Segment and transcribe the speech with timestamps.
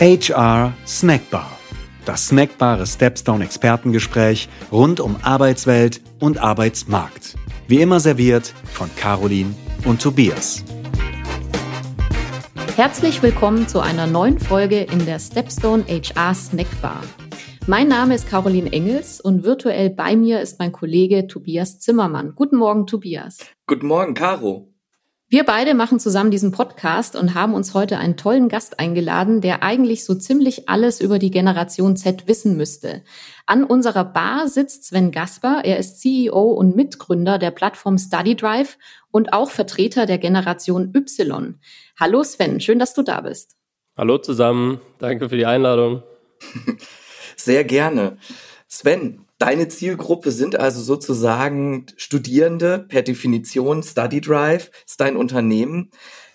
[0.00, 1.58] HR Snackbar.
[2.04, 7.34] Das snackbare Stepstone Expertengespräch rund um Arbeitswelt und Arbeitsmarkt.
[7.66, 10.62] Wie immer serviert von Caroline und Tobias.
[12.76, 17.02] Herzlich willkommen zu einer neuen Folge in der Stepstone HR Snackbar.
[17.66, 22.34] Mein Name ist Caroline Engels und virtuell bei mir ist mein Kollege Tobias Zimmermann.
[22.36, 23.38] Guten Morgen, Tobias.
[23.66, 24.67] Guten Morgen, Caro.
[25.30, 29.62] Wir beide machen zusammen diesen Podcast und haben uns heute einen tollen Gast eingeladen, der
[29.62, 33.02] eigentlich so ziemlich alles über die Generation Z wissen müsste.
[33.44, 35.60] An unserer Bar sitzt Sven Gasper.
[35.64, 38.78] Er ist CEO und Mitgründer der Plattform StudyDrive
[39.10, 41.60] und auch Vertreter der Generation Y.
[42.00, 43.58] Hallo Sven, schön, dass du da bist.
[43.98, 46.04] Hallo zusammen, danke für die Einladung.
[47.36, 48.16] Sehr gerne.
[48.66, 55.90] Sven, Deine Zielgruppe sind also sozusagen Studierende, per Definition Study Drive ist dein Unternehmen.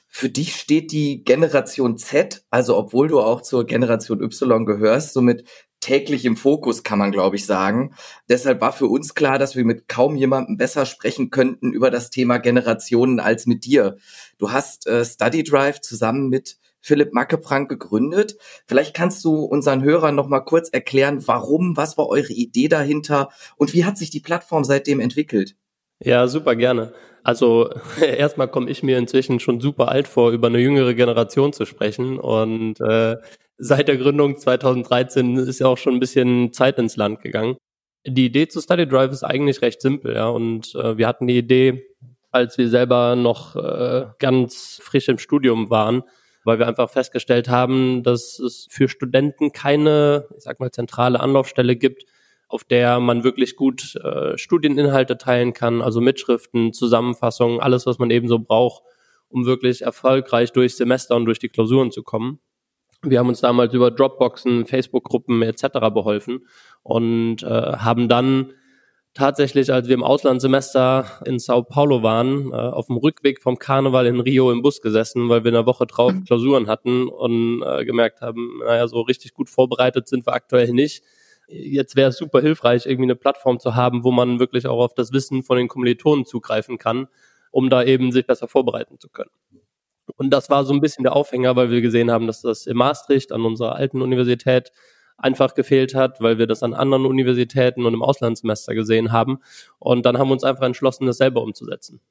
[0.08, 5.44] Für dich steht die Generation Z, also obwohl du auch zur Generation Y gehörst, somit
[5.82, 7.94] täglich im Fokus, kann man glaube ich sagen.
[8.30, 12.10] Deshalb war für uns klar, dass wir mit kaum jemandem besser sprechen könnten über das
[12.10, 13.98] Thema Generationen als mit dir.
[14.38, 18.36] Du hast äh, Study Drive zusammen mit Philipp Mackeprank gegründet.
[18.68, 23.30] Vielleicht kannst du unseren Hörern noch mal kurz erklären, warum, was war eure Idee dahinter
[23.58, 25.56] und wie hat sich die Plattform seitdem entwickelt?
[26.04, 26.94] Ja, super gerne.
[27.24, 27.70] Also
[28.02, 32.20] erstmal komme ich mir inzwischen schon super alt vor, über eine jüngere Generation zu sprechen.
[32.20, 33.16] Und äh,
[33.58, 37.56] seit der Gründung 2013 ist ja auch schon ein bisschen Zeit ins Land gegangen.
[38.06, 40.28] Die Idee zu Study Drive ist eigentlich recht simpel, ja.
[40.28, 41.86] Und äh, wir hatten die Idee,
[42.32, 46.04] als wir selber noch äh, ganz frisch im Studium waren,
[46.44, 51.76] weil wir einfach festgestellt haben, dass es für Studenten keine, ich sag mal, zentrale Anlaufstelle
[51.76, 52.06] gibt,
[52.48, 58.12] auf der man wirklich gut äh, Studieninhalte teilen kann, also Mitschriften, Zusammenfassungen, alles, was man
[58.12, 58.84] eben so braucht,
[59.28, 62.40] um wirklich erfolgreich durch Semester und durch die Klausuren zu kommen.
[63.02, 65.64] Wir haben uns damals über Dropboxen, Facebook-Gruppen etc.
[65.94, 66.46] beholfen
[66.84, 68.54] und äh, haben dann
[69.14, 74.08] tatsächlich, als wir im Auslandssemester in Sao Paulo waren, äh, auf dem Rückweg vom Karneval
[74.08, 76.26] in Rio im Bus gesessen, weil wir eine Woche drauf mhm.
[76.26, 81.04] Klausuren hatten und äh, gemerkt haben, naja, so richtig gut vorbereitet sind wir aktuell nicht.
[81.48, 84.94] Jetzt wäre es super hilfreich, irgendwie eine Plattform zu haben, wo man wirklich auch auf
[84.94, 87.08] das Wissen von den Kommilitonen zugreifen kann,
[87.52, 89.32] um da eben sich besser vorbereiten zu können.
[90.16, 92.78] Und das war so ein bisschen der Aufhänger, weil wir gesehen haben, dass das in
[92.78, 94.72] Maastricht an unserer alten Universität
[95.18, 99.40] einfach gefehlt hat, weil wir das an anderen Universitäten und im Auslandssemester gesehen haben.
[99.80, 102.02] Und dann haben wir uns einfach entschlossen, das selber umzusetzen.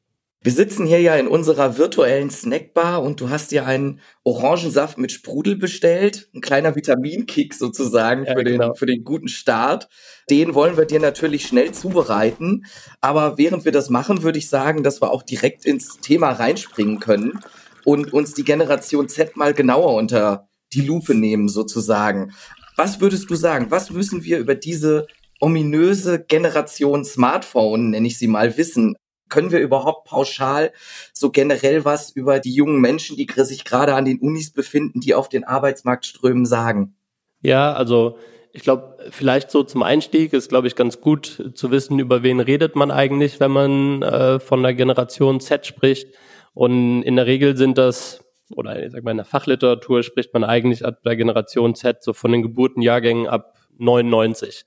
[0.44, 5.12] Wir sitzen hier ja in unserer virtuellen Snackbar und du hast dir einen Orangensaft mit
[5.12, 6.30] Sprudel bestellt.
[6.34, 8.74] Ein kleiner Vitaminkick sozusagen ja, für, den, genau.
[8.74, 9.88] für den guten Start.
[10.30, 12.64] Den wollen wir dir natürlich schnell zubereiten.
[13.00, 16.98] Aber während wir das machen, würde ich sagen, dass wir auch direkt ins Thema reinspringen
[16.98, 17.38] können
[17.84, 22.32] und uns die Generation Z mal genauer unter die Lupe nehmen sozusagen.
[22.76, 23.70] Was würdest du sagen?
[23.70, 25.06] Was müssen wir über diese
[25.40, 28.96] ominöse Generation Smartphone, nenne ich sie mal, wissen?
[29.28, 30.72] Können wir überhaupt pauschal
[31.12, 35.14] so generell was über die jungen Menschen, die sich gerade an den Unis befinden, die
[35.14, 36.94] auf den Arbeitsmarkt strömen, sagen?
[37.40, 38.18] Ja, also
[38.52, 42.40] ich glaube, vielleicht so zum Einstieg ist, glaube ich, ganz gut zu wissen, über wen
[42.40, 46.08] redet man eigentlich, wenn man äh, von der Generation Z spricht.
[46.52, 48.22] Und in der Regel sind das
[48.54, 52.12] oder ich sag mal in der Fachliteratur spricht man eigentlich ab der Generation Z so
[52.12, 54.64] von den Geburtenjahrgängen ab 99.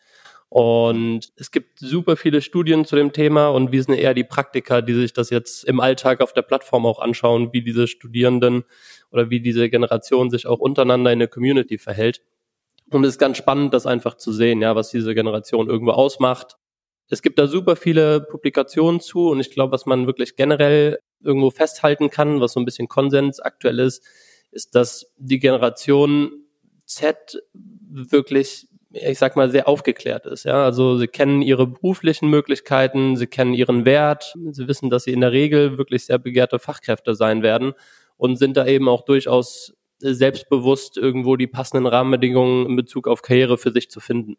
[0.50, 4.82] Und es gibt super viele Studien zu dem Thema und wir sind eher die Praktiker,
[4.82, 8.64] die sich das jetzt im Alltag auf der Plattform auch anschauen, wie diese Studierenden
[9.12, 12.22] oder wie diese Generation sich auch untereinander in der Community verhält.
[12.90, 16.58] Und es ist ganz spannend, das einfach zu sehen, ja, was diese Generation irgendwo ausmacht.
[17.10, 21.50] Es gibt da super viele Publikationen zu und ich glaube, was man wirklich generell irgendwo
[21.50, 24.04] festhalten kann, was so ein bisschen Konsens aktuell ist,
[24.52, 26.32] ist, dass die Generation
[26.86, 30.46] Z wirklich, ich sag mal, sehr aufgeklärt ist.
[30.46, 35.14] Ja, also sie kennen ihre beruflichen Möglichkeiten, sie kennen ihren Wert, sie wissen, dass sie
[35.14, 37.74] in der Regel wirklich sehr begehrte Fachkräfte sein werden
[38.18, 43.58] und sind da eben auch durchaus selbstbewusst irgendwo die passenden Rahmenbedingungen in Bezug auf Karriere
[43.58, 44.38] für sich zu finden.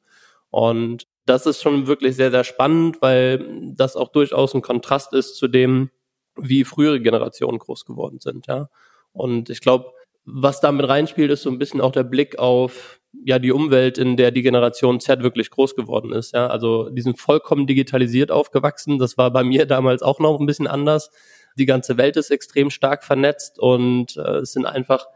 [0.51, 5.37] Und das ist schon wirklich sehr, sehr spannend, weil das auch durchaus ein Kontrast ist
[5.37, 5.91] zu dem,
[6.37, 8.69] wie frühere Generationen groß geworden sind, ja.
[9.13, 9.93] Und ich glaube,
[10.27, 14.17] was damit reinspielt, ist so ein bisschen auch der Blick auf ja die Umwelt, in
[14.17, 16.33] der die Generation Z wirklich groß geworden ist.
[16.35, 18.99] Ja, also die sind vollkommen digitalisiert aufgewachsen.
[18.99, 21.11] Das war bei mir damals auch noch ein bisschen anders.
[21.57, 25.07] Die ganze Welt ist extrem stark vernetzt und äh, es sind einfach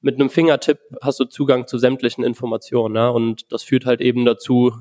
[0.00, 2.96] mit einem Fingertipp hast du Zugang zu sämtlichen Informationen.
[2.96, 4.72] Ja, und das führt halt eben dazu,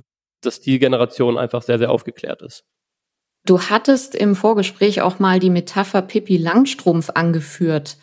[0.42, 2.64] dass die Generation einfach sehr sehr aufgeklärt ist.
[3.46, 7.98] Du hattest im Vorgespräch auch mal die Metapher Pippi Langstrumpf angeführt.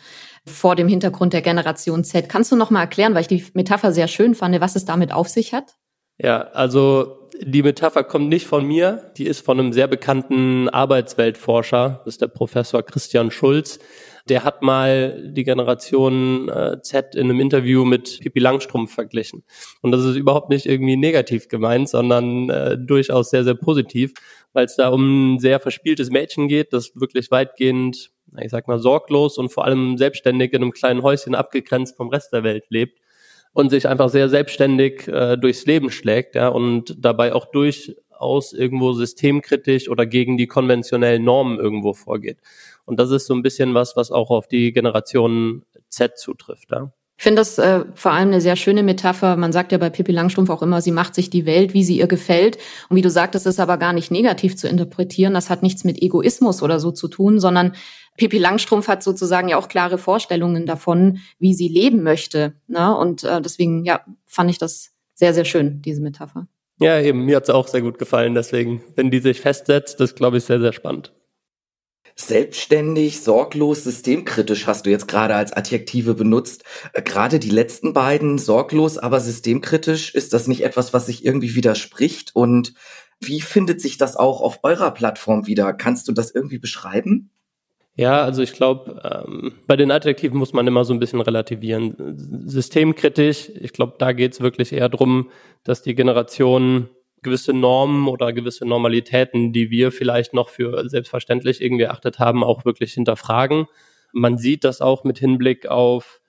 [0.45, 2.27] vor dem Hintergrund der Generation Z.
[2.27, 5.13] Kannst du noch mal erklären, weil ich die Metapher sehr schön fand, was es damit
[5.13, 5.77] auf sich hat?
[6.17, 12.01] Ja, also die Metapher kommt nicht von mir, die ist von einem sehr bekannten Arbeitsweltforscher,
[12.03, 13.79] das ist der Professor Christian Schulz.
[14.29, 19.43] Der hat mal die Generation äh, Z in einem Interview mit Pippi Langstrumpf verglichen.
[19.81, 24.13] Und das ist überhaupt nicht irgendwie negativ gemeint, sondern äh, durchaus sehr, sehr positiv,
[24.53, 28.79] weil es da um ein sehr verspieltes Mädchen geht, das wirklich weitgehend, ich sag mal,
[28.79, 32.99] sorglos und vor allem selbstständig in einem kleinen Häuschen abgegrenzt vom Rest der Welt lebt
[33.53, 38.93] und sich einfach sehr selbstständig äh, durchs Leben schlägt, ja, und dabei auch durchaus irgendwo
[38.93, 42.39] systemkritisch oder gegen die konventionellen Normen irgendwo vorgeht.
[42.85, 46.71] Und das ist so ein bisschen was, was auch auf die Generation Z zutrifft.
[46.71, 46.91] Ja.
[47.17, 49.35] Ich finde das äh, vor allem eine sehr schöne Metapher.
[49.35, 51.97] Man sagt ja bei Pippi Langstrumpf auch immer, sie macht sich die Welt, wie sie
[51.97, 52.57] ihr gefällt.
[52.89, 55.33] Und wie du sagtest, ist aber gar nicht negativ zu interpretieren.
[55.33, 57.73] Das hat nichts mit Egoismus oder so zu tun, sondern
[58.17, 62.53] Pippi Langstrumpf hat sozusagen ja auch klare Vorstellungen davon, wie sie leben möchte.
[62.67, 62.95] Ne?
[62.95, 66.47] Und äh, deswegen, ja, fand ich das sehr, sehr schön, diese Metapher.
[66.79, 68.33] Ja, eben, mir hat's auch sehr gut gefallen.
[68.33, 71.13] Deswegen, wenn die sich festsetzt, das glaube ich sehr, sehr spannend.
[72.15, 76.63] Selbstständig, sorglos, systemkritisch hast du jetzt gerade als Adjektive benutzt.
[76.93, 81.55] Äh, gerade die letzten beiden, sorglos, aber systemkritisch, ist das nicht etwas, was sich irgendwie
[81.55, 82.35] widerspricht?
[82.35, 82.73] Und
[83.19, 85.73] wie findet sich das auch auf eurer Plattform wieder?
[85.73, 87.31] Kannst du das irgendwie beschreiben?
[87.95, 91.95] Ja, also ich glaube, ähm, bei den Adjektiven muss man immer so ein bisschen relativieren.
[92.47, 95.29] Systemkritisch, ich glaube, da geht es wirklich eher drum,
[95.63, 96.89] dass die Generation
[97.23, 102.65] gewisse Normen oder gewisse Normalitäten, die wir vielleicht noch für selbstverständlich irgendwie erachtet haben, auch
[102.65, 103.65] wirklich hinterfragen.
[104.11, 106.21] Man sieht das auch mit Hinblick auf,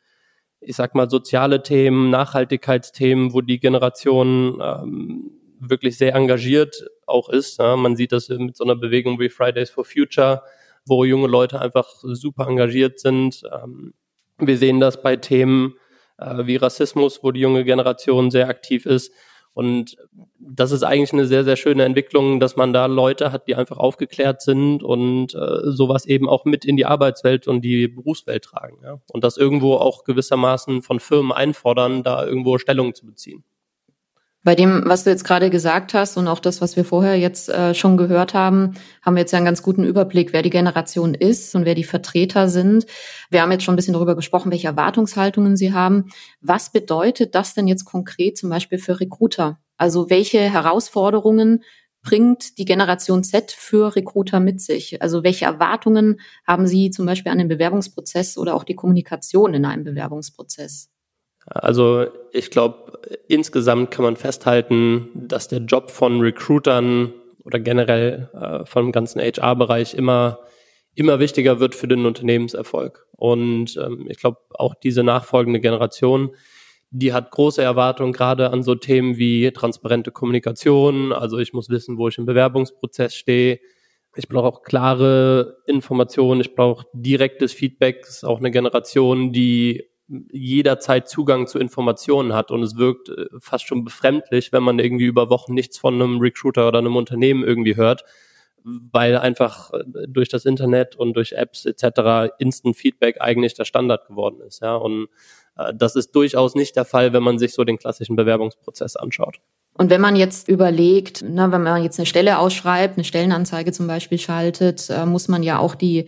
[0.61, 7.59] ich sag mal, soziale Themen, Nachhaltigkeitsthemen, wo die Generation ähm, wirklich sehr engagiert auch ist.
[7.59, 7.77] Ja.
[7.77, 10.43] Man sieht das mit so einer Bewegung wie Fridays for Future,
[10.87, 13.43] wo junge Leute einfach super engagiert sind.
[13.53, 13.95] Ähm,
[14.39, 15.75] wir sehen das bei Themen
[16.19, 19.13] äh, wie Rassismus, wo die junge Generation sehr aktiv ist.
[19.55, 19.97] Und
[20.41, 23.79] das ist eigentlich eine sehr, sehr schöne Entwicklung, dass man da Leute hat, die einfach
[23.79, 28.79] aufgeklärt sind und äh, sowas eben auch mit in die Arbeitswelt und die Berufswelt tragen.
[28.83, 29.01] Ja?
[29.13, 33.45] Und das irgendwo auch gewissermaßen von Firmen einfordern, da irgendwo Stellung zu beziehen.
[34.45, 37.49] Bei dem, was du jetzt gerade gesagt hast und auch das, was wir vorher jetzt
[37.49, 41.15] äh, schon gehört haben, haben wir jetzt ja einen ganz guten Überblick, wer die Generation
[41.15, 42.85] ist und wer die Vertreter sind.
[43.31, 46.11] Wir haben jetzt schon ein bisschen darüber gesprochen, welche Erwartungshaltungen sie haben.
[46.43, 49.61] Was bedeutet das denn jetzt konkret zum Beispiel für Recruiter?
[49.79, 51.65] Also welche Herausforderungen
[52.03, 55.01] bringt die Generation Z für Recruiter mit sich?
[55.01, 59.65] Also welche Erwartungen haben Sie zum Beispiel an den Bewerbungsprozess oder auch die Kommunikation in
[59.65, 60.94] einem Bewerbungsprozess?
[61.47, 62.99] Also ich glaube,
[63.29, 67.13] insgesamt kann man festhalten, dass der Job von Recruitern
[67.45, 70.41] oder generell äh, vom ganzen HR-Bereich immer
[70.95, 73.07] immer wichtiger wird für den Unternehmenserfolg.
[73.13, 76.35] Und ähm, ich glaube, auch diese nachfolgende Generation,
[76.91, 81.13] die hat große Erwartungen gerade an so Themen wie transparente Kommunikation.
[81.13, 83.59] Also ich muss wissen, wo ich im Bewerbungsprozess stehe.
[84.15, 86.41] Ich brauche auch klare Informationen.
[86.41, 88.03] Ich brauche direktes Feedback.
[88.03, 93.27] Das ist auch eine Generation, die jederzeit Zugang zu Informationen hat und es wirkt äh,
[93.39, 97.43] fast schon befremdlich, wenn man irgendwie über Wochen nichts von einem Recruiter oder einem Unternehmen
[97.43, 98.05] irgendwie hört,
[98.65, 102.35] weil einfach äh, durch das Internet und durch Apps etc.
[102.39, 105.09] Instant Feedback eigentlich der Standard geworden ist, ja und
[105.57, 109.41] äh, das ist durchaus nicht der Fall, wenn man sich so den klassischen Bewerbungsprozess anschaut.
[109.77, 113.89] Und wenn man jetzt überlegt, na, wenn man jetzt eine Stelle ausschreibt, eine Stellenanzeige zum
[113.89, 116.07] Beispiel schaltet, äh, muss man ja auch die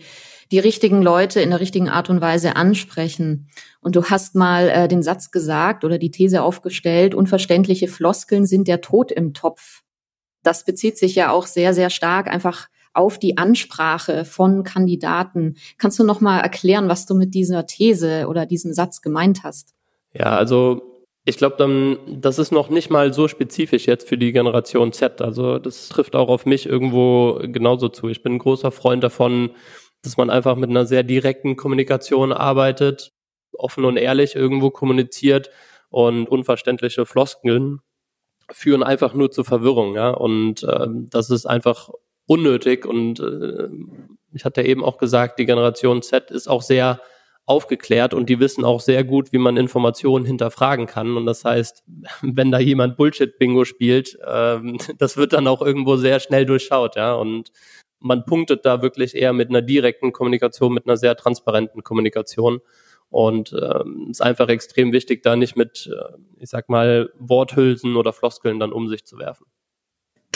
[0.51, 3.49] die richtigen Leute in der richtigen Art und Weise ansprechen.
[3.81, 8.67] Und du hast mal äh, den Satz gesagt oder die These aufgestellt, unverständliche Floskeln sind
[8.67, 9.81] der Tod im Topf.
[10.43, 15.55] Das bezieht sich ja auch sehr, sehr stark einfach auf die Ansprache von Kandidaten.
[15.77, 19.75] Kannst du noch mal erklären, was du mit dieser These oder diesem Satz gemeint hast?
[20.13, 20.81] Ja, also
[21.25, 25.21] ich glaube, dann, das ist noch nicht mal so spezifisch jetzt für die Generation Z.
[25.21, 28.07] Also das trifft auch auf mich irgendwo genauso zu.
[28.07, 29.51] Ich bin ein großer Freund davon,
[30.03, 33.13] dass man einfach mit einer sehr direkten Kommunikation arbeitet,
[33.53, 35.49] offen und ehrlich irgendwo kommuniziert
[35.89, 37.79] und unverständliche Floskeln
[38.51, 40.09] führen einfach nur zu Verwirrung, ja.
[40.09, 41.89] Und äh, das ist einfach
[42.25, 42.85] unnötig.
[42.85, 43.69] Und äh,
[44.33, 47.01] ich hatte eben auch gesagt, die Generation Z ist auch sehr
[47.45, 51.15] aufgeklärt und die wissen auch sehr gut, wie man Informationen hinterfragen kann.
[51.15, 51.83] Und das heißt,
[52.21, 57.13] wenn da jemand Bullshit-Bingo spielt, ähm, das wird dann auch irgendwo sehr schnell durchschaut, ja.
[57.15, 57.51] Und
[57.99, 62.61] man punktet da wirklich eher mit einer direkten Kommunikation, mit einer sehr transparenten Kommunikation.
[63.09, 68.11] Und ähm, ist einfach extrem wichtig, da nicht mit, äh, ich sag mal, Worthülsen oder
[68.11, 69.45] Floskeln dann um sich zu werfen.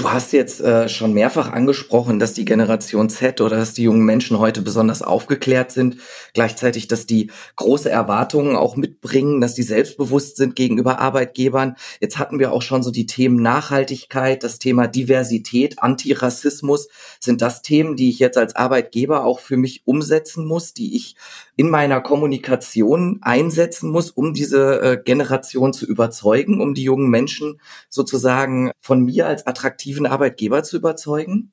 [0.01, 4.03] Du hast jetzt äh, schon mehrfach angesprochen, dass die Generation Z oder dass die jungen
[4.03, 5.97] Menschen heute besonders aufgeklärt sind.
[6.33, 11.75] Gleichzeitig, dass die große Erwartungen auch mitbringen, dass die selbstbewusst sind gegenüber Arbeitgebern.
[11.99, 16.87] Jetzt hatten wir auch schon so die Themen Nachhaltigkeit, das Thema Diversität, Antirassismus.
[17.19, 21.15] Sind das Themen, die ich jetzt als Arbeitgeber auch für mich umsetzen muss, die ich
[21.61, 27.61] in meiner Kommunikation einsetzen muss, um diese äh, Generation zu überzeugen, um die jungen Menschen
[27.87, 31.51] sozusagen von mir als attraktiven Arbeitgeber zu überzeugen?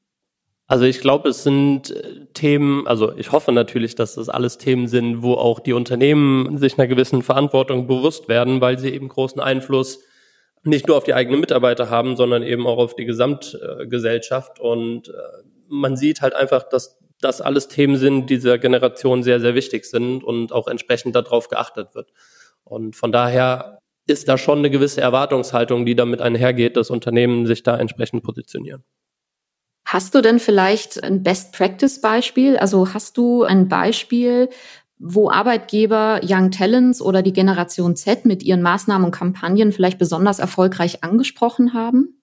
[0.66, 4.88] Also ich glaube, es sind äh, Themen, also ich hoffe natürlich, dass das alles Themen
[4.88, 9.42] sind, wo auch die Unternehmen sich einer gewissen Verantwortung bewusst werden, weil sie eben großen
[9.42, 10.00] Einfluss
[10.62, 14.58] nicht nur auf die eigenen Mitarbeiter haben, sondern eben auch auf die Gesamtgesellschaft.
[14.58, 15.12] Und äh,
[15.68, 19.84] man sieht halt einfach, dass das alles Themen sind, die dieser Generation sehr, sehr wichtig
[19.84, 22.12] sind und auch entsprechend darauf geachtet wird.
[22.64, 27.62] Und von daher ist da schon eine gewisse Erwartungshaltung, die damit einhergeht, dass Unternehmen sich
[27.62, 28.84] da entsprechend positionieren.
[29.84, 32.58] Hast du denn vielleicht ein Best-Practice-Beispiel?
[32.58, 34.50] Also hast du ein Beispiel,
[34.98, 40.40] wo Arbeitgeber Young Talents oder die Generation Z mit ihren Maßnahmen und Kampagnen vielleicht besonders
[40.40, 42.17] erfolgreich angesprochen haben?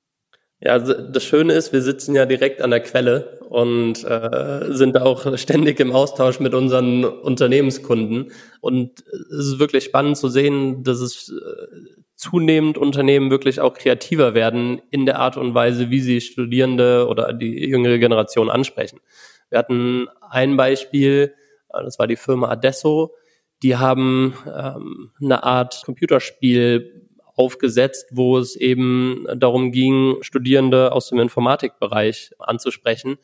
[0.61, 5.37] Ja, das Schöne ist, wir sitzen ja direkt an der Quelle und äh, sind auch
[5.37, 8.31] ständig im Austausch mit unseren Unternehmenskunden.
[8.61, 14.33] Und es ist wirklich spannend zu sehen, dass es äh, zunehmend Unternehmen wirklich auch kreativer
[14.33, 19.01] werden in der Art und Weise, wie sie Studierende oder die jüngere Generation ansprechen.
[19.49, 21.33] Wir hatten ein Beispiel,
[21.73, 23.13] äh, das war die Firma Adesso,
[23.61, 27.04] die haben ähm, eine Art Computerspiel
[27.35, 33.17] aufgesetzt, wo es eben darum ging, Studierende aus dem Informatikbereich anzusprechen,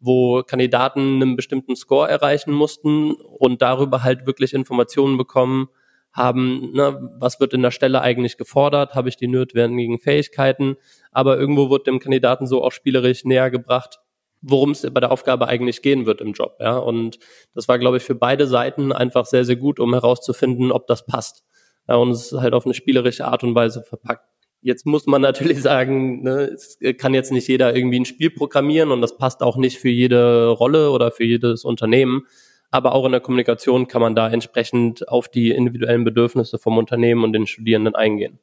[0.00, 5.68] wo Kandidaten einen bestimmten Score erreichen mussten und darüber halt wirklich Informationen bekommen
[6.12, 10.76] haben, ne, was wird in der Stelle eigentlich gefordert, habe ich die notwendigen Fähigkeiten,
[11.10, 13.98] aber irgendwo wird dem Kandidaten so auch spielerisch näher gebracht,
[14.40, 16.58] worum es bei der Aufgabe eigentlich gehen wird im Job.
[16.60, 16.76] Ja?
[16.76, 17.18] Und
[17.54, 21.06] das war, glaube ich, für beide Seiten einfach sehr, sehr gut, um herauszufinden, ob das
[21.06, 21.42] passt
[21.86, 24.26] und es ist halt auf eine spielerische Art und Weise verpackt.
[24.60, 28.90] Jetzt muss man natürlich sagen, ne, es kann jetzt nicht jeder irgendwie ein Spiel programmieren
[28.90, 32.26] und das passt auch nicht für jede Rolle oder für jedes Unternehmen.
[32.70, 37.22] Aber auch in der Kommunikation kann man da entsprechend auf die individuellen Bedürfnisse vom Unternehmen
[37.22, 38.40] und den Studierenden eingehen.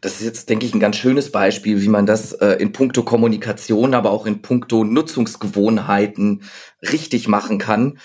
[0.00, 3.04] Das ist jetzt, denke ich, ein ganz schönes Beispiel, wie man das äh, in puncto
[3.04, 6.42] Kommunikation, aber auch in puncto Nutzungsgewohnheiten
[6.82, 7.98] richtig machen kann.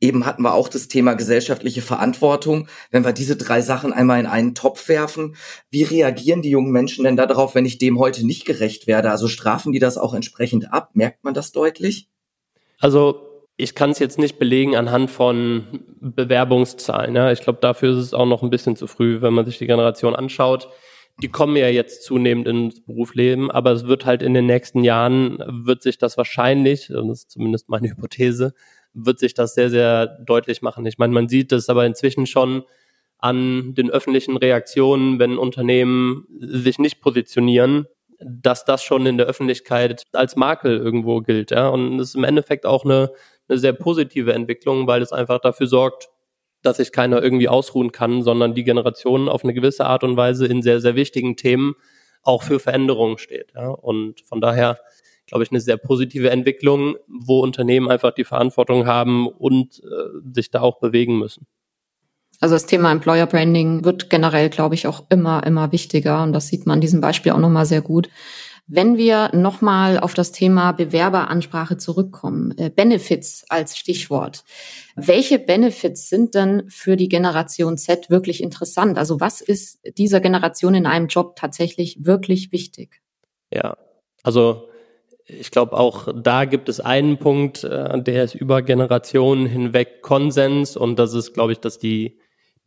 [0.00, 2.68] Eben hatten wir auch das Thema gesellschaftliche Verantwortung.
[2.90, 5.36] Wenn wir diese drei Sachen einmal in einen Topf werfen,
[5.70, 9.10] wie reagieren die jungen Menschen denn darauf, wenn ich dem heute nicht gerecht werde?
[9.10, 10.90] Also strafen die das auch entsprechend ab?
[10.94, 12.08] Merkt man das deutlich?
[12.80, 17.14] Also ich kann es jetzt nicht belegen anhand von Bewerbungszahlen.
[17.14, 17.30] Ja.
[17.30, 19.66] Ich glaube, dafür ist es auch noch ein bisschen zu früh, wenn man sich die
[19.66, 20.68] Generation anschaut.
[21.22, 25.38] Die kommen ja jetzt zunehmend ins Berufsleben, aber es wird halt in den nächsten Jahren,
[25.64, 28.52] wird sich das wahrscheinlich, das ist zumindest meine Hypothese,
[28.94, 30.86] wird sich das sehr, sehr deutlich machen.
[30.86, 32.64] Ich meine, man sieht es aber inzwischen schon
[33.18, 37.86] an den öffentlichen Reaktionen, wenn Unternehmen sich nicht positionieren,
[38.20, 41.50] dass das schon in der Öffentlichkeit als Makel irgendwo gilt.
[41.50, 41.68] Ja?
[41.68, 43.10] Und es ist im Endeffekt auch eine,
[43.48, 46.08] eine sehr positive Entwicklung, weil es einfach dafür sorgt,
[46.62, 50.46] dass sich keiner irgendwie ausruhen kann, sondern die Generation auf eine gewisse Art und Weise
[50.46, 51.74] in sehr, sehr wichtigen Themen
[52.22, 53.52] auch für Veränderungen steht.
[53.54, 53.68] Ja?
[53.68, 54.78] Und von daher
[55.26, 60.50] glaube ich, eine sehr positive Entwicklung, wo Unternehmen einfach die Verantwortung haben und äh, sich
[60.50, 61.46] da auch bewegen müssen.
[62.40, 66.22] Also das Thema Employer Branding wird generell, glaube ich, auch immer, immer wichtiger.
[66.22, 68.08] Und das sieht man in diesem Beispiel auch nochmal sehr gut.
[68.66, 74.42] Wenn wir nochmal auf das Thema Bewerberansprache zurückkommen, äh, Benefits als Stichwort.
[74.96, 78.96] Welche Benefits sind denn für die Generation Z wirklich interessant?
[78.96, 83.02] Also was ist dieser Generation in einem Job tatsächlich wirklich wichtig?
[83.52, 83.76] Ja,
[84.22, 84.68] also
[85.26, 90.76] ich glaube, auch da gibt es einen Punkt, äh, der ist über Generationen hinweg Konsens
[90.76, 92.18] und das ist, glaube ich, dass die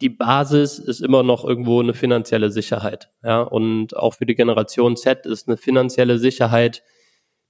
[0.02, 3.10] die Basis ist immer noch irgendwo eine finanzielle Sicherheit.
[3.24, 6.84] Ja, und auch für die Generation Z ist eine finanzielle Sicherheit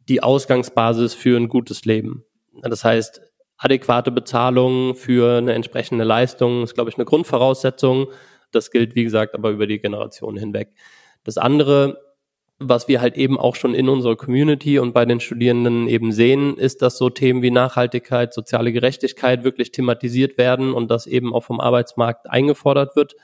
[0.08, 2.24] die Ausgangsbasis für ein gutes Leben.
[2.62, 3.22] Das heißt,
[3.58, 8.08] adäquate Bezahlung für eine entsprechende Leistung ist, glaube ich, eine Grundvoraussetzung.
[8.52, 10.70] Das gilt, wie gesagt, aber über die Generationen hinweg.
[11.26, 12.07] Das andere
[12.60, 16.58] was wir halt eben auch schon in unserer Community und bei den Studierenden eben sehen,
[16.58, 21.44] ist, dass so Themen wie Nachhaltigkeit, soziale Gerechtigkeit wirklich thematisiert werden und das eben auch
[21.44, 23.16] vom Arbeitsmarkt eingefordert wird.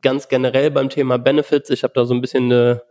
[0.00, 2.82] Ganz generell beim Thema Benefits, ich habe da so ein bisschen eine,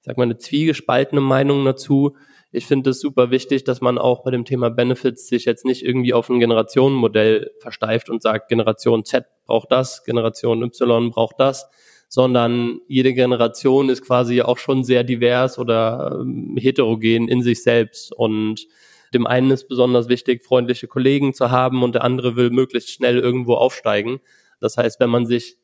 [0.00, 2.16] ich sag mal, eine zwiegespaltene Meinung dazu.
[2.52, 5.82] Ich finde es super wichtig, dass man auch bei dem Thema Benefits sich jetzt nicht
[5.82, 11.70] irgendwie auf ein Generationenmodell versteift und sagt, Generation Z braucht das, Generation Y braucht das,
[12.08, 18.12] sondern jede Generation ist quasi auch schon sehr divers oder ähm, heterogen in sich selbst
[18.12, 18.66] und
[19.14, 23.18] dem einen ist besonders wichtig, freundliche Kollegen zu haben und der andere will möglichst schnell
[23.18, 24.20] irgendwo aufsteigen.
[24.60, 25.56] Das heißt, wenn man sich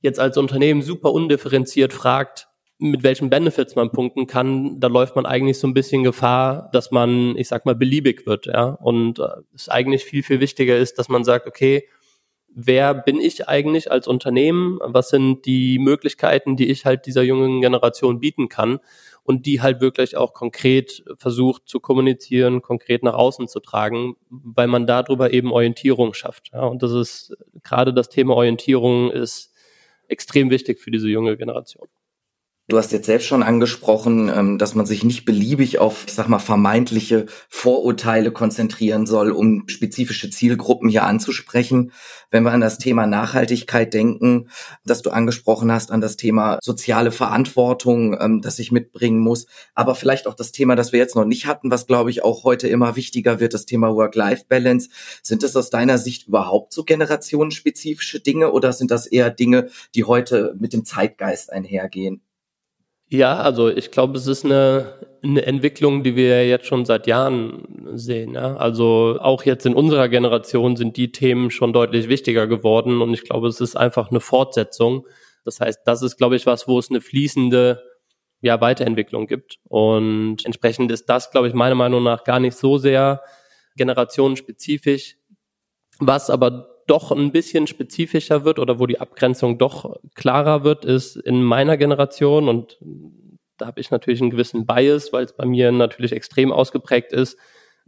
[0.00, 2.48] jetzt als Unternehmen super undifferenziert fragt,
[2.78, 6.90] mit welchen Benefits man punkten kann, da läuft man eigentlich so ein bisschen Gefahr, dass
[6.90, 8.64] man, ich sag mal, beliebig wird, ja.
[8.64, 11.88] Und äh, es eigentlich viel, viel wichtiger ist, dass man sagt, okay,
[12.54, 14.78] wer bin ich eigentlich als Unternehmen?
[14.82, 18.80] Was sind die Möglichkeiten, die ich halt dieser jungen Generation bieten kann?
[19.24, 24.66] Und die halt wirklich auch konkret versucht zu kommunizieren, konkret nach außen zu tragen, weil
[24.66, 26.50] man darüber eben Orientierung schafft.
[26.52, 29.52] Ja, und das ist gerade das Thema Orientierung ist
[30.08, 31.86] extrem wichtig für diese junge Generation.
[32.72, 36.28] Du hast jetzt selbst schon angesprochen, ähm, dass man sich nicht beliebig auf, ich sag
[36.28, 41.92] mal, vermeintliche Vorurteile konzentrieren soll, um spezifische Zielgruppen hier anzusprechen.
[42.30, 44.48] Wenn wir an das Thema Nachhaltigkeit denken,
[44.86, 49.94] das du angesprochen hast, an das Thema soziale Verantwortung, ähm, das ich mitbringen muss, aber
[49.94, 52.68] vielleicht auch das Thema, das wir jetzt noch nicht hatten, was glaube ich auch heute
[52.68, 54.88] immer wichtiger wird, das Thema Work-Life-Balance.
[55.22, 60.04] Sind das aus deiner Sicht überhaupt so generationenspezifische Dinge oder sind das eher Dinge, die
[60.04, 62.22] heute mit dem Zeitgeist einhergehen?
[63.12, 67.90] Ja, also ich glaube, es ist eine, eine Entwicklung, die wir jetzt schon seit Jahren
[67.92, 68.32] sehen.
[68.32, 68.56] Ja?
[68.56, 73.24] Also auch jetzt in unserer Generation sind die Themen schon deutlich wichtiger geworden und ich
[73.24, 75.06] glaube, es ist einfach eine Fortsetzung.
[75.44, 77.82] Das heißt, das ist, glaube ich, was, wo es eine fließende
[78.40, 79.58] ja, Weiterentwicklung gibt.
[79.64, 83.20] Und entsprechend ist das, glaube ich, meiner Meinung nach gar nicht so sehr
[83.76, 85.18] generationenspezifisch.
[85.98, 91.16] Was aber doch ein bisschen spezifischer wird oder wo die Abgrenzung doch klarer wird, ist
[91.16, 92.78] in meiner Generation und
[93.58, 97.38] da habe ich natürlich einen gewissen Bias, weil es bei mir natürlich extrem ausgeprägt ist.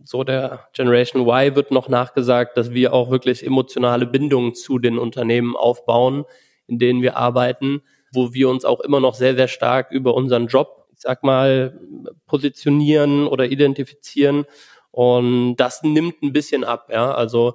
[0.03, 4.99] So der Generation Y wird noch nachgesagt, dass wir auch wirklich emotionale Bindungen zu den
[4.99, 6.25] Unternehmen aufbauen,
[6.67, 7.83] in denen wir arbeiten,
[8.13, 11.81] wo wir uns auch immer noch sehr, sehr stark über unseren Job, ich sag mal,
[12.27, 14.45] positionieren oder identifizieren.
[14.91, 17.13] Und das nimmt ein bisschen ab, ja.
[17.13, 17.55] Also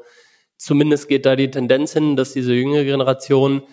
[0.59, 3.63] zumindest geht da die Tendenz hin, dass diese jüngere Generation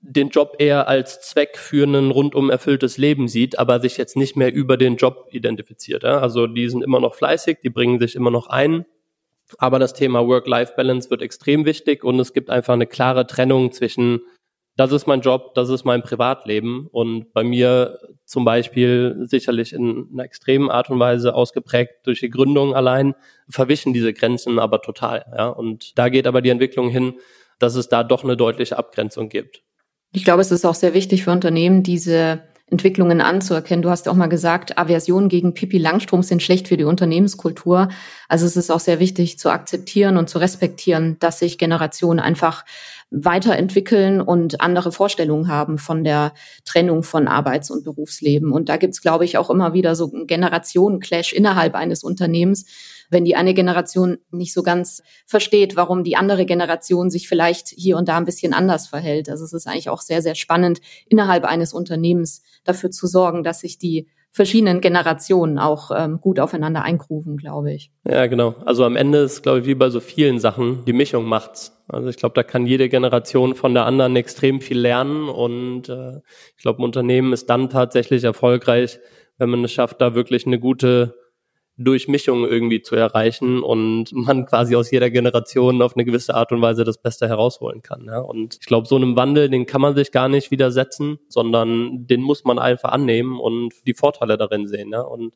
[0.00, 4.36] den Job eher als Zweck für ein rundum erfülltes Leben sieht, aber sich jetzt nicht
[4.36, 6.04] mehr über den Job identifiziert.
[6.04, 6.20] Ja?
[6.20, 8.86] Also die sind immer noch fleißig, die bringen sich immer noch ein,
[9.58, 14.20] aber das Thema Work-Life-Balance wird extrem wichtig und es gibt einfach eine klare Trennung zwischen
[14.80, 20.08] das ist mein Job, das ist mein Privatleben und bei mir zum Beispiel sicherlich in
[20.10, 23.14] einer extremen Art und Weise ausgeprägt durch die Gründung allein,
[23.50, 25.26] verwischen diese Grenzen aber total.
[25.36, 25.48] Ja?
[25.48, 27.12] Und da geht aber die Entwicklung hin,
[27.58, 29.62] dass es da doch eine deutliche Abgrenzung gibt.
[30.12, 32.40] Ich glaube, es ist auch sehr wichtig für Unternehmen, diese
[32.70, 33.82] Entwicklungen anzuerkennen.
[33.82, 37.88] Du hast auch mal gesagt, Aversionen gegen Pipi Langstrom sind schlecht für die Unternehmenskultur.
[38.28, 42.64] Also es ist auch sehr wichtig zu akzeptieren und zu respektieren, dass sich Generationen einfach
[43.10, 46.32] weiterentwickeln und andere Vorstellungen haben von der
[46.64, 48.52] Trennung von Arbeits- und Berufsleben.
[48.52, 52.66] Und da gibt's, glaube ich, auch immer wieder so einen Generationen-Clash innerhalb eines Unternehmens,
[53.10, 57.96] wenn die eine Generation nicht so ganz versteht, warum die andere Generation sich vielleicht hier
[57.96, 59.28] und da ein bisschen anders verhält.
[59.28, 63.60] Also es ist eigentlich auch sehr, sehr spannend, innerhalb eines Unternehmens dafür zu sorgen, dass
[63.60, 67.90] sich die verschiedenen Generationen auch ähm, gut aufeinander eingrufen, glaube ich.
[68.04, 68.54] Ja, genau.
[68.64, 71.76] Also am Ende ist, glaube ich, wie bei so vielen Sachen, die Mischung macht's.
[71.88, 76.20] Also ich glaube, da kann jede Generation von der anderen extrem viel lernen und äh,
[76.56, 79.00] ich glaube, ein Unternehmen ist dann tatsächlich erfolgreich,
[79.38, 81.19] wenn man es schafft, da wirklich eine gute
[81.80, 86.60] Durchmischung irgendwie zu erreichen und man quasi aus jeder Generation auf eine gewisse Art und
[86.60, 88.04] Weise das Beste herausholen kann.
[88.04, 88.18] Ja?
[88.18, 92.20] Und ich glaube, so einem Wandel, den kann man sich gar nicht widersetzen, sondern den
[92.20, 94.90] muss man einfach annehmen und die Vorteile darin sehen.
[94.92, 95.00] Ja?
[95.00, 95.34] Und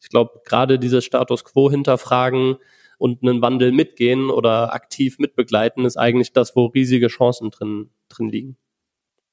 [0.00, 2.56] ich glaube, gerade dieses Status quo hinterfragen
[2.98, 8.28] und einen Wandel mitgehen oder aktiv mitbegleiten, ist eigentlich das, wo riesige Chancen drin, drin
[8.28, 8.56] liegen.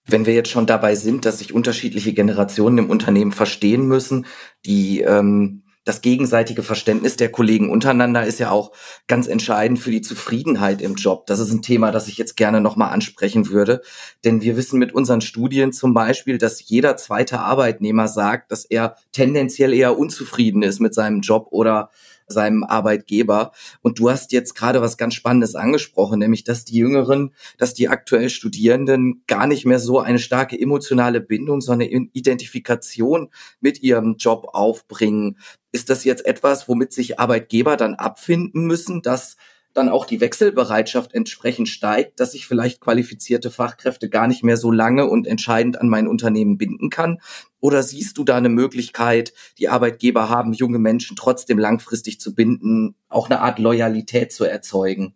[0.05, 4.25] Wenn wir jetzt schon dabei sind, dass sich unterschiedliche Generationen im Unternehmen verstehen müssen,
[4.65, 8.71] die ähm, das gegenseitige Verständnis der Kollegen untereinander ist ja auch
[9.07, 11.25] ganz entscheidend für die Zufriedenheit im Job.
[11.25, 13.81] Das ist ein Thema, das ich jetzt gerne nochmal ansprechen würde.
[14.23, 18.95] Denn wir wissen mit unseren Studien zum Beispiel, dass jeder zweite Arbeitnehmer sagt, dass er
[19.11, 21.89] tendenziell eher unzufrieden ist mit seinem Job oder
[22.31, 23.51] seinem Arbeitgeber.
[23.81, 27.89] Und du hast jetzt gerade was ganz Spannendes angesprochen, nämlich dass die Jüngeren, dass die
[27.89, 34.47] aktuell Studierenden gar nicht mehr so eine starke emotionale Bindung, sondern Identifikation mit ihrem Job
[34.53, 35.37] aufbringen.
[35.71, 39.37] Ist das jetzt etwas, womit sich Arbeitgeber dann abfinden müssen, dass
[39.73, 44.71] dann auch die Wechselbereitschaft entsprechend steigt, dass ich vielleicht qualifizierte Fachkräfte gar nicht mehr so
[44.71, 47.19] lange und entscheidend an mein Unternehmen binden kann?
[47.59, 52.95] Oder siehst du da eine Möglichkeit, die Arbeitgeber haben, junge Menschen trotzdem langfristig zu binden,
[53.07, 55.15] auch eine Art Loyalität zu erzeugen?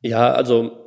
[0.00, 0.78] Ja, also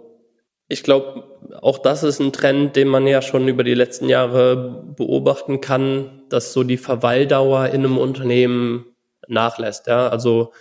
[0.68, 1.24] Ich glaube,
[1.62, 6.24] auch das ist ein Trend, den man ja schon über die letzten Jahre beobachten kann,
[6.30, 8.86] dass so die Verweildauer in einem Unternehmen
[9.28, 9.86] nachlässt.
[9.86, 10.08] Ja?
[10.08, 10.54] Also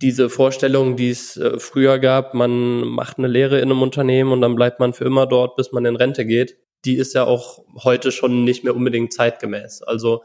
[0.00, 4.40] diese Vorstellung, die es äh, früher gab, man macht eine Lehre in einem Unternehmen und
[4.40, 7.64] dann bleibt man für immer dort, bis man in Rente geht, die ist ja auch
[7.82, 9.82] heute schon nicht mehr unbedingt zeitgemäß.
[9.82, 10.22] Also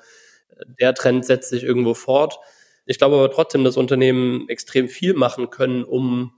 [0.80, 2.38] der Trend setzt sich irgendwo fort.
[2.86, 6.34] Ich glaube aber trotzdem, dass Unternehmen extrem viel machen können, um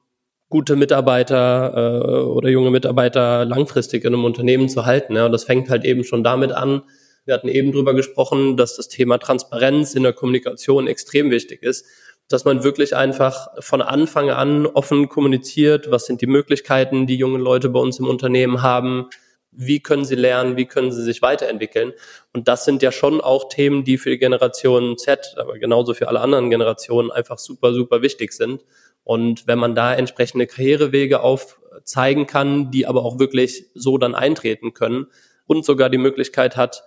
[0.49, 5.15] gute Mitarbeiter äh, oder junge Mitarbeiter langfristig in einem Unternehmen zu halten.
[5.15, 5.25] Ja.
[5.25, 6.83] Und das fängt halt eben schon damit an.
[7.25, 11.85] Wir hatten eben drüber gesprochen, dass das Thema Transparenz in der Kommunikation extrem wichtig ist,
[12.27, 17.37] dass man wirklich einfach von Anfang an offen kommuniziert, was sind die Möglichkeiten, die junge
[17.37, 19.09] Leute bei uns im Unternehmen haben,
[19.51, 21.93] wie können sie lernen, wie können sie sich weiterentwickeln.
[22.33, 26.07] Und das sind ja schon auch Themen, die für die Generation Z, aber genauso für
[26.07, 28.65] alle anderen Generationen einfach super, super wichtig sind.
[29.03, 34.73] Und wenn man da entsprechende Karrierewege aufzeigen kann, die aber auch wirklich so dann eintreten
[34.73, 35.07] können
[35.45, 36.83] und sogar die Möglichkeit hat,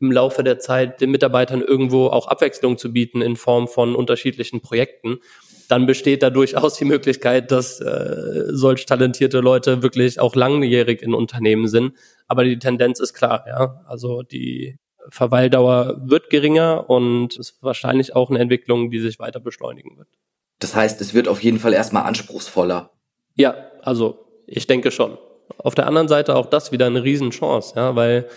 [0.00, 4.60] im Laufe der Zeit den Mitarbeitern irgendwo auch Abwechslung zu bieten in Form von unterschiedlichen
[4.60, 5.18] Projekten,
[5.68, 11.14] dann besteht da durchaus die Möglichkeit, dass äh, solch talentierte Leute wirklich auch langjährig in
[11.14, 11.94] Unternehmen sind.
[12.28, 13.82] Aber die Tendenz ist klar, ja.
[13.86, 14.78] Also die
[15.08, 20.08] Verweildauer wird geringer und ist wahrscheinlich auch eine Entwicklung, die sich weiter beschleunigen wird.
[20.58, 22.90] Das heißt, es wird auf jeden Fall erstmal anspruchsvoller.
[23.34, 25.18] Ja, also ich denke schon.
[25.58, 28.28] Auf der anderen Seite auch das wieder eine Riesenchance, ja, weil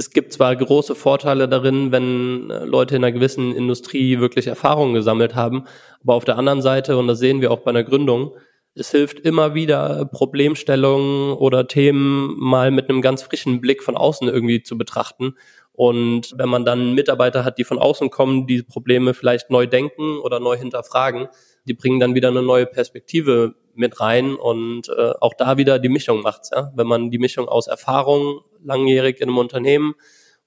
[0.00, 4.94] es gibt zwar große Vorteile darin, wenn äh, Leute in einer gewissen Industrie wirklich Erfahrungen
[4.94, 5.64] gesammelt haben,
[6.02, 8.34] aber auf der anderen Seite, und das sehen wir auch bei einer Gründung,
[8.74, 14.26] es hilft immer wieder, Problemstellungen oder Themen mal mit einem ganz frischen Blick von außen
[14.28, 15.34] irgendwie zu betrachten.
[15.72, 20.18] Und wenn man dann Mitarbeiter hat, die von außen kommen, die Probleme vielleicht neu denken
[20.20, 21.28] oder neu hinterfragen,
[21.66, 25.88] die bringen dann wieder eine neue Perspektive mit rein und äh, auch da wieder die
[25.88, 26.70] Mischung macht's, ja.
[26.74, 29.94] Wenn man die Mischung aus Erfahrung langjährig in einem Unternehmen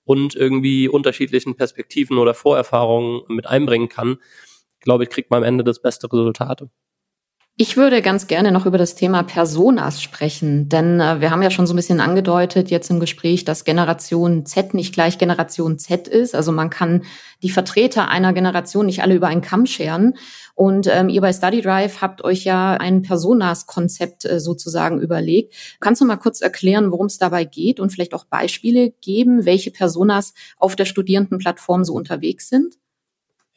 [0.06, 4.18] und irgendwie unterschiedlichen Perspektiven oder Vorerfahrungen mit einbringen kann,
[4.80, 6.66] glaube ich, kriegt man am Ende das beste Resultat.
[7.56, 11.52] Ich würde ganz gerne noch über das Thema Personas sprechen, denn äh, wir haben ja
[11.52, 16.08] schon so ein bisschen angedeutet jetzt im Gespräch, dass Generation Z nicht gleich Generation Z
[16.08, 16.34] ist.
[16.34, 17.04] Also man kann
[17.44, 20.16] die Vertreter einer Generation nicht alle über einen Kamm scheren.
[20.56, 25.54] Und ähm, ihr bei Study Drive habt euch ja ein Personas-Konzept äh, sozusagen überlegt.
[25.80, 29.70] Kannst du mal kurz erklären, worum es dabei geht und vielleicht auch Beispiele geben, welche
[29.70, 32.80] Personas auf der Studierendenplattform so unterwegs sind?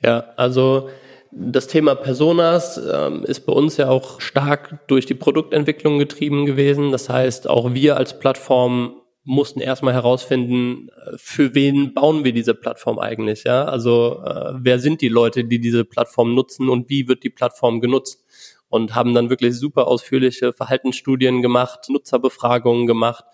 [0.03, 0.91] Ja, also
[1.38, 6.92] das Thema Personas ähm, ist bei uns ja auch stark durch die Produktentwicklung getrieben gewesen.
[6.92, 12.55] Das heißt, auch wir als Plattform mussten erstmal herausfinden, äh, für wen bauen wir diese
[12.55, 13.66] Plattform eigentlich, ja?
[13.66, 17.81] Also äh, wer sind die Leute, die diese Plattform nutzen und wie wird die Plattform
[17.81, 18.25] genutzt?
[18.68, 23.25] Und haben dann wirklich super ausführliche Verhaltensstudien gemacht, Nutzerbefragungen gemacht.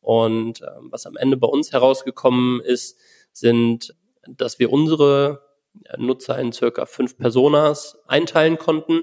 [0.00, 2.98] Und äh, was am Ende bei uns herausgekommen ist,
[3.32, 3.94] sind,
[4.26, 5.49] dass wir unsere
[5.96, 9.02] Nutzer in circa fünf Personas einteilen konnten.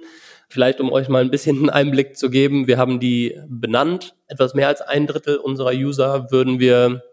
[0.50, 4.16] Vielleicht um euch mal ein bisschen einen Einblick zu geben, wir haben die benannt.
[4.28, 7.04] Etwas mehr als ein Drittel unserer User würden wir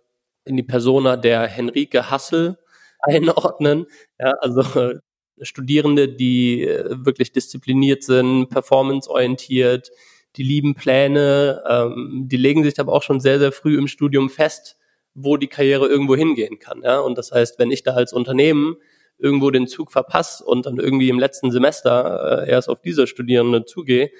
[0.44, 2.58] in die Persona der Henrike Hassel
[3.00, 3.86] einordnen.
[4.18, 4.98] Ja, also äh,
[5.40, 9.90] Studierende, die äh, wirklich diszipliniert sind, performanceorientiert,
[10.36, 14.30] die lieben Pläne, ähm, die legen sich aber auch schon sehr, sehr früh im Studium
[14.30, 14.76] fest,
[15.14, 16.82] wo die Karriere irgendwo hingehen kann.
[16.82, 17.00] Ja?
[17.00, 18.76] Und das heißt, wenn ich da als Unternehmen
[19.18, 23.66] irgendwo den Zug verpasse und dann irgendwie im letzten Semester äh, erst auf diese Studierenden
[23.66, 24.10] zugehe,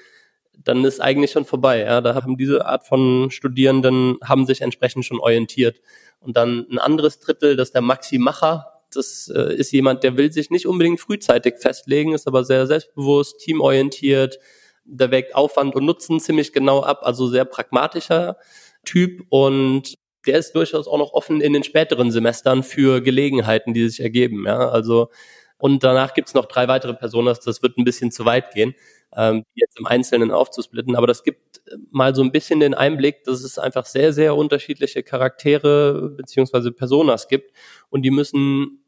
[0.63, 1.79] dann ist eigentlich schon vorbei.
[1.81, 5.81] Ja, da haben diese Art von Studierenden haben sich entsprechend schon orientiert.
[6.19, 8.81] Und dann ein anderes Drittel, das ist der Maxi Macher.
[8.93, 13.39] Das äh, ist jemand, der will sich nicht unbedingt frühzeitig festlegen, ist aber sehr selbstbewusst,
[13.39, 14.39] teamorientiert.
[14.85, 18.37] Der wägt Aufwand und Nutzen ziemlich genau ab, also sehr pragmatischer
[18.85, 23.87] Typ und der ist durchaus auch noch offen in den späteren Semestern für Gelegenheiten, die
[23.87, 24.45] sich ergeben.
[24.45, 25.09] Ja, also
[25.57, 28.75] und danach gibt's noch drei weitere Personas, das wird ein bisschen zu weit gehen,
[29.15, 31.61] ähm, jetzt im Einzelnen aufzusplitten, aber das gibt
[31.91, 37.27] mal so ein bisschen den Einblick, dass es einfach sehr, sehr unterschiedliche Charaktere beziehungsweise Personas
[37.27, 37.51] gibt
[37.89, 38.81] und die müssen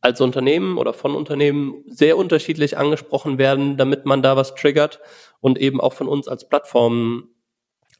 [0.00, 5.00] als Unternehmen oder von Unternehmen sehr unterschiedlich angesprochen werden, damit man da was triggert
[5.40, 7.28] und eben auch von uns als Plattform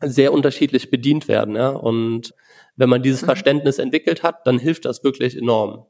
[0.06, 1.56] sehr unterschiedlich bedient werden.
[1.56, 1.70] Ja?
[1.70, 2.34] Und
[2.76, 3.26] wenn man dieses mhm.
[3.26, 5.86] Verständnis entwickelt hat, dann hilft das wirklich enorm.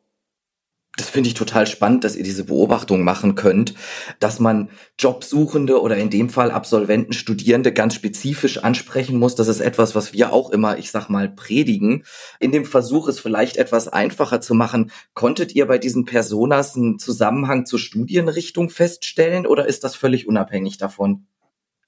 [0.96, 3.74] Das finde ich total spannend, dass ihr diese Beobachtung machen könnt,
[4.20, 9.34] dass man Jobsuchende oder in dem Fall Absolventen, Studierende ganz spezifisch ansprechen muss.
[9.34, 12.04] Das ist etwas, was wir auch immer, ich sag mal, predigen.
[12.38, 17.00] In dem Versuch, es vielleicht etwas einfacher zu machen, konntet ihr bei diesen Personas einen
[17.00, 21.26] Zusammenhang zur Studienrichtung feststellen oder ist das völlig unabhängig davon?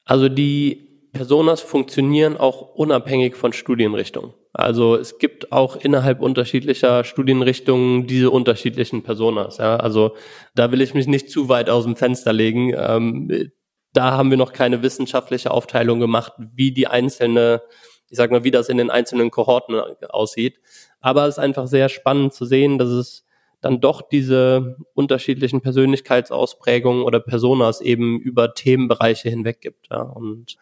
[0.05, 4.35] Also die Personas funktionieren auch unabhängig von Studienrichtungen.
[4.53, 9.59] Also es gibt auch innerhalb unterschiedlicher Studienrichtungen diese unterschiedlichen Personas.
[9.59, 9.77] Ja?
[9.77, 10.15] Also
[10.55, 12.73] da will ich mich nicht zu weit aus dem Fenster legen.
[12.77, 13.51] Ähm,
[13.93, 17.63] da haben wir noch keine wissenschaftliche Aufteilung gemacht, wie die einzelne,
[18.09, 19.75] ich sag mal, wie das in den einzelnen Kohorten
[20.09, 20.61] aussieht.
[21.01, 23.27] Aber es ist einfach sehr spannend zu sehen, dass es
[23.61, 29.89] dann doch diese unterschiedlichen Persönlichkeitsausprägungen oder Personas eben über Themenbereiche hinweg gibt.
[29.91, 30.03] Ja.
[30.03, 30.57] Und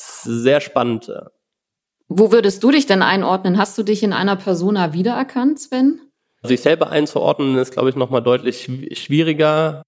[0.00, 1.12] sehr spannend.
[2.08, 3.56] Wo würdest du dich denn einordnen?
[3.56, 6.00] Hast du dich in einer Persona wiedererkannt, Sven?
[6.42, 9.82] Sich selber einzuordnen ist, glaube ich, nochmal deutlich schwieriger.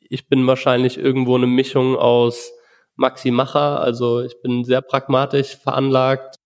[0.00, 2.52] Ich bin wahrscheinlich irgendwo eine Mischung aus
[2.94, 6.36] Maxi Macher, also ich bin sehr pragmatisch veranlagt,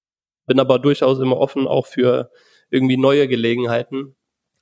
[0.47, 2.31] bin aber durchaus immer offen auch für
[2.71, 4.17] irgendwie neue Gelegenheiten.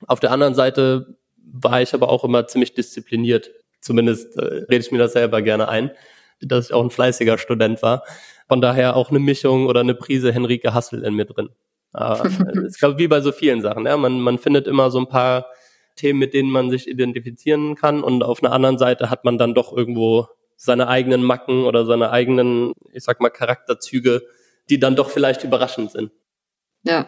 [0.05, 3.51] Auf der anderen Seite war ich aber auch immer ziemlich diszipliniert.
[3.81, 5.91] Zumindest äh, rede ich mir das selber gerne ein
[6.41, 8.03] dass ich auch ein fleißiger Student war.
[8.47, 11.49] Von daher auch eine Mischung oder eine Prise Henrike Hassel in mir drin.
[12.69, 13.85] ich glaube, wie bei so vielen Sachen.
[13.85, 15.47] Ja, man, man findet immer so ein paar
[15.95, 19.53] Themen, mit denen man sich identifizieren kann und auf einer anderen Seite hat man dann
[19.53, 24.23] doch irgendwo seine eigenen Macken oder seine eigenen, ich sag mal, Charakterzüge,
[24.69, 26.11] die dann doch vielleicht überraschend sind.
[26.83, 27.07] Ja.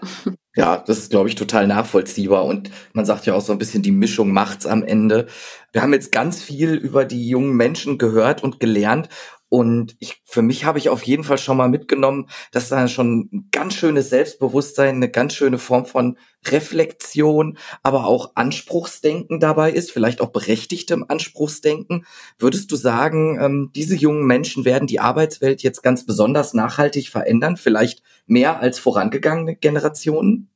[0.55, 2.43] Ja, das ist, glaube ich, total nachvollziehbar.
[2.43, 5.27] Und man sagt ja auch so ein bisschen, die Mischung macht's am Ende.
[5.71, 9.07] Wir haben jetzt ganz viel über die jungen Menschen gehört und gelernt.
[9.53, 13.27] Und ich, für mich habe ich auf jeden Fall schon mal mitgenommen, dass da schon
[13.33, 19.91] ein ganz schönes Selbstbewusstsein, eine ganz schöne Form von Reflexion, aber auch Anspruchsdenken dabei ist,
[19.91, 22.05] vielleicht auch berechtigtem Anspruchsdenken.
[22.39, 27.57] Würdest du sagen, ähm, diese jungen Menschen werden die Arbeitswelt jetzt ganz besonders nachhaltig verändern,
[27.57, 30.49] vielleicht mehr als vorangegangene Generationen?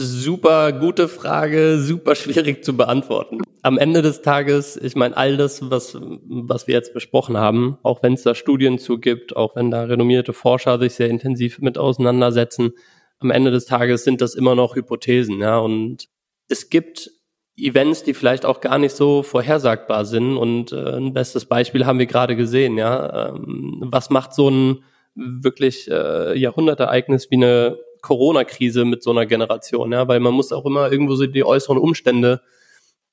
[0.00, 3.40] Super gute Frage, super schwierig zu beantworten.
[3.62, 8.00] Am Ende des Tages, ich meine, all das, was, was wir jetzt besprochen haben, auch
[8.04, 11.78] wenn es da Studien zu gibt, auch wenn da renommierte Forscher sich sehr intensiv mit
[11.78, 12.74] auseinandersetzen,
[13.18, 16.08] am Ende des Tages sind das immer noch Hypothesen, ja, und
[16.46, 17.10] es gibt
[17.56, 20.36] Events, die vielleicht auch gar nicht so vorhersagbar sind.
[20.36, 24.84] Und äh, ein bestes Beispiel haben wir gerade gesehen, ja, ähm, was macht so ein
[25.16, 30.64] wirklich äh, Jahrhundertereignis wie eine Corona-Krise mit so einer Generation, ja, weil man muss auch
[30.64, 32.40] immer irgendwo so die äußeren Umstände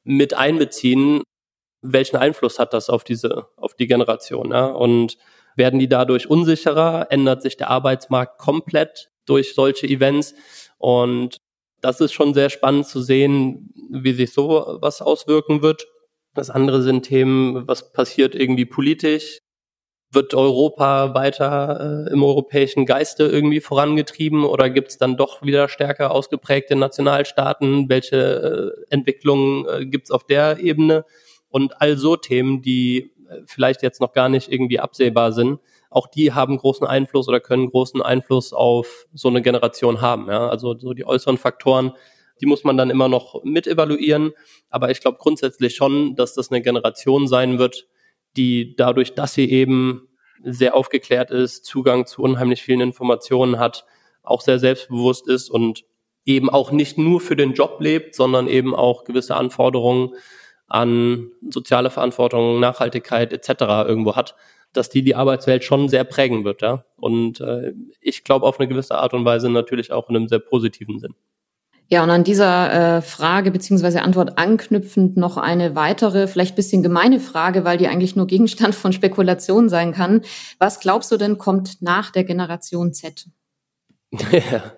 [0.06, 1.22] mit einbeziehen.
[1.82, 4.68] Welchen Einfluss hat das auf diese, auf die Generation, ja?
[4.68, 5.18] Und
[5.58, 7.08] werden die dadurch unsicherer?
[7.10, 10.34] Ändert sich der Arbeitsmarkt komplett durch solche Events?
[10.78, 11.38] Und
[11.82, 15.88] das ist schon sehr spannend zu sehen, wie sich so was auswirken wird.
[16.34, 19.40] Das andere sind Themen, was passiert irgendwie politisch?
[20.16, 25.70] Wird Europa weiter äh, im europäischen Geiste irgendwie vorangetrieben oder gibt es dann doch wieder
[25.70, 27.90] stärker ausgeprägte Nationalstaaten?
[27.90, 31.06] Welche äh, Entwicklungen äh, gibt es auf der Ebene?
[31.50, 36.08] Und all so Themen, die äh, vielleicht jetzt noch gar nicht irgendwie absehbar sind, auch
[36.08, 40.28] die haben großen Einfluss oder können großen Einfluss auf so eine Generation haben.
[40.28, 40.50] Ja?
[40.50, 41.94] Also so die äußeren Faktoren,
[42.42, 44.34] die muss man dann immer noch mit evaluieren.
[44.70, 47.88] Aber ich glaube grundsätzlich schon, dass das eine Generation sein wird,
[48.38, 50.08] die dadurch, dass sie eben
[50.44, 53.86] sehr aufgeklärt ist, Zugang zu unheimlich vielen Informationen hat,
[54.24, 55.86] auch sehr selbstbewusst ist und
[56.26, 60.16] eben auch nicht nur für den Job lebt, sondern eben auch gewisse Anforderungen
[60.68, 63.62] an soziale Verantwortung, Nachhaltigkeit etc.
[63.88, 64.36] irgendwo hat,
[64.74, 66.62] dass die die Arbeitswelt schon sehr prägen wird.
[66.62, 66.86] Ja?
[66.98, 70.40] Und äh, ich glaube auf eine gewisse Art und Weise natürlich auch in einem sehr
[70.40, 71.14] positiven Sinn.
[71.90, 77.20] Ja, und an dieser äh, Frage beziehungsweise Antwort anknüpfend noch eine weitere, vielleicht bisschen gemeine
[77.20, 80.22] Frage, weil die eigentlich nur Gegenstand von Spekulation sein kann.
[80.58, 83.28] Was glaubst du denn kommt nach der Generation Z?
[84.32, 84.74] Ja.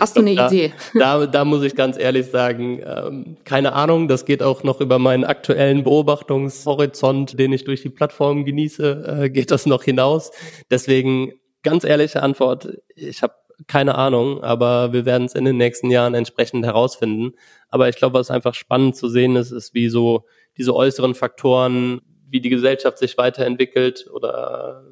[0.00, 0.72] Hast du eine da, Idee?
[0.94, 4.06] Da, da muss ich ganz ehrlich sagen, ähm, keine Ahnung.
[4.06, 9.30] Das geht auch noch über meinen aktuellen Beobachtungshorizont, den ich durch die Plattform genieße, äh,
[9.30, 10.30] geht das noch hinaus.
[10.70, 12.68] Deswegen ganz ehrliche Antwort.
[12.94, 13.34] Ich habe
[13.66, 17.34] keine Ahnung, aber wir werden es in den nächsten Jahren entsprechend herausfinden.
[17.68, 20.24] Aber ich glaube, was einfach spannend zu sehen ist, ist, wie so
[20.56, 24.84] diese äußeren Faktoren, wie die Gesellschaft sich weiterentwickelt oder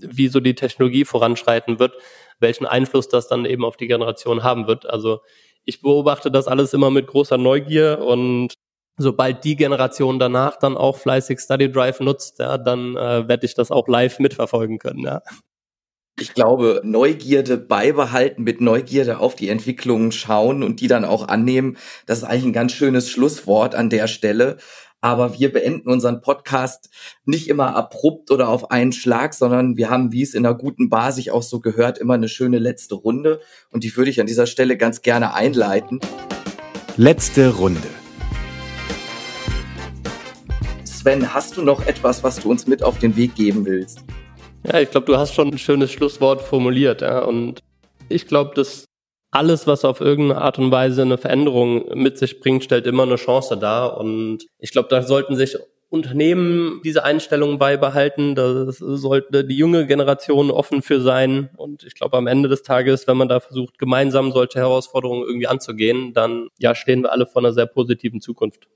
[0.00, 1.94] wie so die Technologie voranschreiten wird,
[2.40, 4.86] welchen Einfluss das dann eben auf die Generation haben wird.
[4.86, 5.20] Also
[5.64, 8.52] ich beobachte das alles immer mit großer Neugier und
[8.96, 13.54] sobald die Generation danach dann auch fleißig Study Drive nutzt, ja, dann äh, werde ich
[13.54, 15.00] das auch live mitverfolgen können.
[15.00, 15.22] Ja
[16.18, 21.76] ich glaube, Neugierde beibehalten, mit Neugierde auf die Entwicklungen schauen und die dann auch annehmen,
[22.06, 24.58] das ist eigentlich ein ganz schönes Schlusswort an der Stelle.
[25.00, 26.88] Aber wir beenden unseren Podcast
[27.24, 30.88] nicht immer abrupt oder auf einen Schlag, sondern wir haben, wie es in einer guten
[30.88, 33.40] Bar sich auch so gehört, immer eine schöne letzte Runde.
[33.70, 35.98] Und die würde ich an dieser Stelle ganz gerne einleiten.
[36.96, 37.88] Letzte Runde.
[40.84, 44.04] Sven, hast du noch etwas, was du uns mit auf den Weg geben willst?
[44.66, 47.02] Ja, ich glaube, du hast schon ein schönes Schlusswort formuliert.
[47.02, 47.60] Ja, und
[48.08, 48.86] ich glaube, dass
[49.30, 53.16] alles, was auf irgendeine Art und Weise eine Veränderung mit sich bringt, stellt immer eine
[53.16, 53.98] Chance dar.
[53.98, 55.56] Und ich glaube, da sollten sich
[55.90, 58.34] Unternehmen diese Einstellung beibehalten.
[58.34, 61.50] Da sollte die junge Generation offen für sein.
[61.56, 65.46] Und ich glaube, am Ende des Tages, wenn man da versucht, gemeinsam solche Herausforderungen irgendwie
[65.46, 68.68] anzugehen, dann ja, stehen wir alle vor einer sehr positiven Zukunft.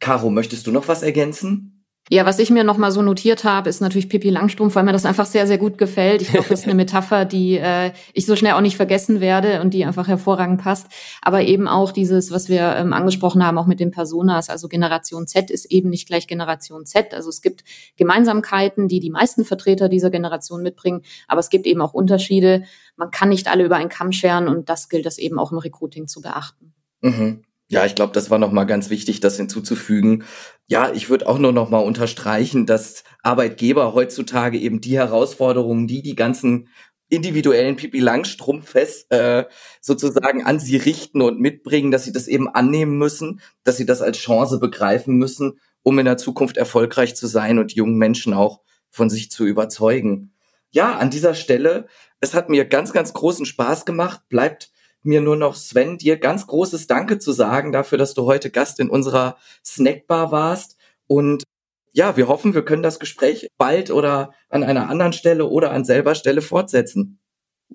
[0.00, 1.83] Caro, möchtest du noch was ergänzen?
[2.10, 4.92] Ja, was ich mir noch mal so notiert habe, ist natürlich Pippi Langstrumpf, weil mir
[4.92, 6.20] das einfach sehr, sehr gut gefällt.
[6.20, 9.62] Ich glaube, das ist eine Metapher, die äh, ich so schnell auch nicht vergessen werde
[9.62, 10.88] und die einfach hervorragend passt.
[11.22, 15.26] Aber eben auch dieses, was wir ähm, angesprochen haben, auch mit den Personas, also Generation
[15.26, 17.14] Z ist eben nicht gleich Generation Z.
[17.14, 17.64] Also es gibt
[17.96, 22.64] Gemeinsamkeiten, die die meisten Vertreter dieser Generation mitbringen, aber es gibt eben auch Unterschiede.
[22.96, 25.58] Man kann nicht alle über einen Kamm scheren und das gilt es eben auch im
[25.58, 26.74] Recruiting zu beachten.
[27.00, 27.44] Mhm.
[27.74, 30.22] Ja, ich glaube, das war nochmal ganz wichtig, das hinzuzufügen.
[30.68, 36.14] Ja, ich würde auch nur nochmal unterstreichen, dass Arbeitgeber heutzutage eben die Herausforderungen, die die
[36.14, 36.68] ganzen
[37.08, 39.46] individuellen Pipi Langstrumpfes äh,
[39.80, 44.02] sozusagen an sie richten und mitbringen, dass sie das eben annehmen müssen, dass sie das
[44.02, 48.60] als Chance begreifen müssen, um in der Zukunft erfolgreich zu sein und jungen Menschen auch
[48.90, 50.32] von sich zu überzeugen.
[50.70, 51.88] Ja, an dieser Stelle,
[52.20, 54.22] es hat mir ganz, ganz großen Spaß gemacht.
[54.28, 54.70] Bleibt
[55.04, 58.80] mir nur noch, Sven, dir ganz großes Danke zu sagen dafür, dass du heute Gast
[58.80, 60.76] in unserer Snackbar warst.
[61.06, 61.44] Und
[61.92, 65.84] ja, wir hoffen, wir können das Gespräch bald oder an einer anderen Stelle oder an
[65.84, 67.18] selber Stelle fortsetzen.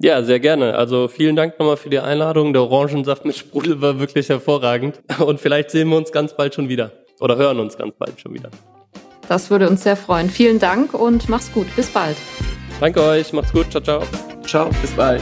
[0.02, 0.76] Ja, sehr gerne.
[0.76, 2.54] Also vielen Dank nochmal für die Einladung.
[2.54, 5.02] Der Orangensaft mit Sprudel war wirklich hervorragend.
[5.20, 6.92] Und vielleicht sehen wir uns ganz bald schon wieder.
[7.20, 8.50] Oder hören uns ganz bald schon wieder.
[9.28, 10.30] Das würde uns sehr freuen.
[10.30, 11.68] Vielen Dank und mach's gut.
[11.76, 12.18] Bis bald.
[12.80, 13.34] Danke euch.
[13.34, 13.70] Macht's gut.
[13.72, 14.04] Ciao, ciao.
[14.46, 14.70] Ciao.
[14.82, 15.22] Bis bald.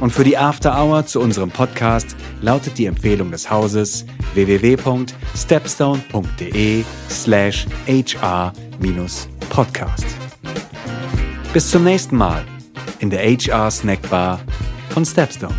[0.00, 4.04] Und für die After Hour zu unserem Podcast lautet die Empfehlung des Hauses
[4.34, 8.56] www.stepstone.de slash hr-podcast.
[11.52, 12.44] Bis zum nächsten Mal
[12.98, 14.40] in der HR Snackbar
[14.90, 15.54] von Stepstone.